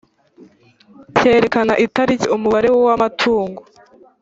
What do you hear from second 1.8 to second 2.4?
itariki